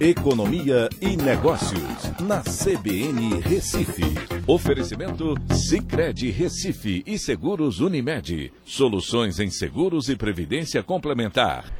[0.00, 4.02] Economia e Negócios, na CBN Recife.
[4.46, 8.50] Oferecimento Cicred Recife e Seguros Unimed.
[8.64, 11.70] Soluções em seguros e previdência complementar.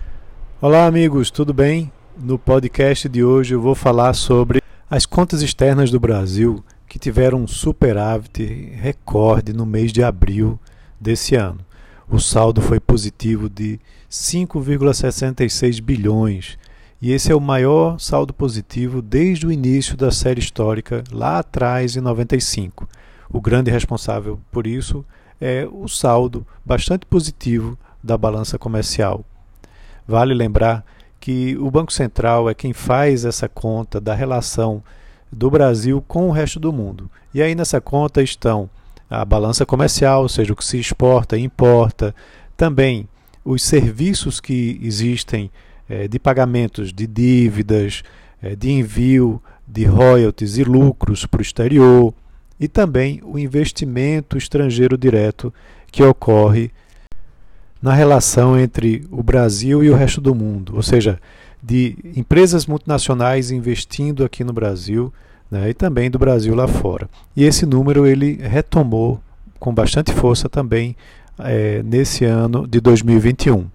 [0.60, 1.90] Olá, amigos, tudo bem?
[2.14, 4.60] No podcast de hoje eu vou falar sobre
[4.90, 8.44] as contas externas do Brasil que tiveram um superávit
[8.74, 10.60] recorde no mês de abril
[11.00, 11.60] desse ano.
[12.06, 13.80] O saldo foi positivo de
[14.10, 16.58] 5,66 bilhões
[17.02, 21.96] e esse é o maior saldo positivo desde o início da série histórica, lá atrás,
[21.96, 22.86] em 95.
[23.32, 25.04] O grande responsável por isso
[25.40, 29.24] é o saldo bastante positivo da balança comercial.
[30.06, 30.84] Vale lembrar
[31.18, 34.82] que o Banco Central é quem faz essa conta da relação
[35.32, 37.10] do Brasil com o resto do mundo.
[37.32, 38.68] E aí nessa conta estão
[39.08, 42.14] a balança comercial, ou seja, o que se exporta e importa,
[42.56, 43.08] também
[43.44, 45.50] os serviços que existem
[45.90, 48.04] é, de pagamentos de dívidas,
[48.40, 52.14] é, de envio de royalties e lucros para o exterior,
[52.58, 55.52] e também o investimento estrangeiro direto
[55.90, 56.70] que ocorre
[57.82, 61.18] na relação entre o Brasil e o resto do mundo, ou seja,
[61.62, 65.12] de empresas multinacionais investindo aqui no Brasil
[65.50, 67.08] né, e também do Brasil lá fora.
[67.34, 69.20] E esse número ele retomou
[69.58, 70.94] com bastante força também
[71.38, 73.66] é, nesse ano de 2021.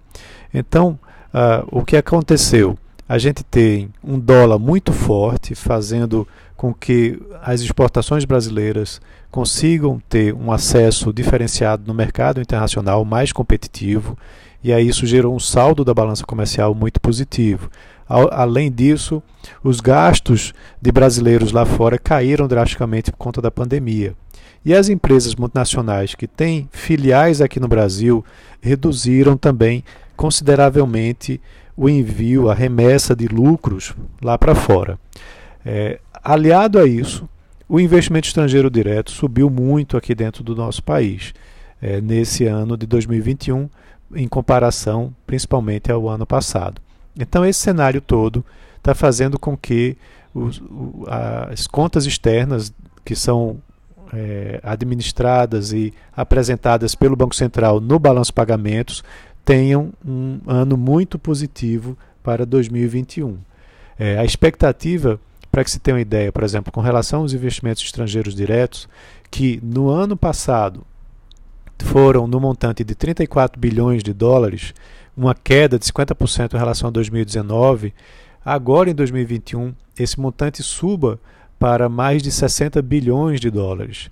[0.54, 0.98] Então,
[1.36, 2.78] Uh, o que aconteceu?
[3.06, 10.32] A gente tem um dólar muito forte, fazendo com que as exportações brasileiras consigam ter
[10.32, 14.16] um acesso diferenciado no mercado internacional mais competitivo,
[14.64, 17.70] e aí isso gerou um saldo da balança comercial muito positivo.
[18.08, 19.22] Além disso,
[19.62, 24.14] os gastos de brasileiros lá fora caíram drasticamente por conta da pandemia.
[24.64, 28.24] E as empresas multinacionais que têm filiais aqui no Brasil
[28.60, 29.84] reduziram também
[30.16, 31.40] consideravelmente
[31.76, 34.98] o envio, a remessa de lucros lá para fora.
[35.64, 37.28] É, aliado a isso,
[37.68, 41.34] o investimento estrangeiro direto subiu muito aqui dentro do nosso país
[41.80, 43.68] é, nesse ano de 2021,
[44.14, 46.80] em comparação principalmente ao ano passado.
[47.18, 48.44] Então, esse cenário todo
[48.76, 49.96] está fazendo com que
[50.32, 50.62] os,
[51.50, 52.72] as contas externas,
[53.04, 53.58] que são
[54.12, 59.02] é, administradas e apresentadas pelo Banco Central no balanço pagamentos,
[59.46, 63.38] tenham um ano muito positivo para 2021.
[63.96, 65.20] É, a expectativa,
[65.52, 68.88] para que se tenha uma ideia, por exemplo, com relação aos investimentos estrangeiros diretos,
[69.30, 70.84] que no ano passado
[71.78, 74.74] foram no montante de 34 bilhões de dólares,
[75.16, 77.94] uma queda de 50% em relação a 2019,
[78.44, 81.20] agora em 2021 esse montante suba
[81.56, 84.10] para mais de 60 bilhões de dólares.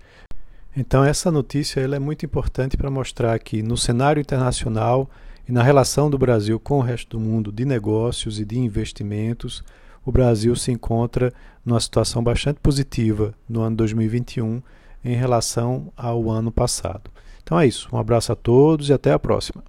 [0.76, 5.08] Então essa notícia ela é muito importante para mostrar que no cenário internacional
[5.48, 9.62] e na relação do Brasil com o resto do mundo de negócios e de investimentos,
[10.04, 11.32] o Brasil se encontra
[11.64, 14.60] numa situação bastante positiva no ano 2021
[15.04, 17.10] em relação ao ano passado.
[17.42, 17.88] Então é isso.
[17.92, 19.62] Um abraço a todos e até a próxima.